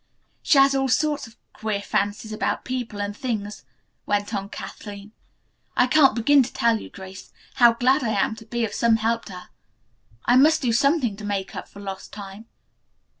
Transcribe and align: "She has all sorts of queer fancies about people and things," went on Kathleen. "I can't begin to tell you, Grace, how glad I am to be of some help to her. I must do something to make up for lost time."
"She 0.41 0.57
has 0.57 0.73
all 0.73 0.87
sorts 0.89 1.27
of 1.27 1.37
queer 1.53 1.79
fancies 1.79 2.33
about 2.33 2.65
people 2.65 2.99
and 2.99 3.15
things," 3.15 3.65
went 4.07 4.33
on 4.33 4.49
Kathleen. 4.49 5.11
"I 5.77 5.85
can't 5.85 6.15
begin 6.15 6.41
to 6.41 6.51
tell 6.51 6.81
you, 6.81 6.89
Grace, 6.89 7.31
how 7.61 7.73
glad 7.73 8.03
I 8.03 8.09
am 8.19 8.35
to 8.37 8.45
be 8.47 8.65
of 8.65 8.73
some 8.73 8.95
help 8.95 9.25
to 9.25 9.33
her. 9.33 9.49
I 10.25 10.37
must 10.37 10.59
do 10.63 10.73
something 10.73 11.15
to 11.17 11.23
make 11.23 11.55
up 11.55 11.67
for 11.67 11.81
lost 11.81 12.11
time." 12.11 12.47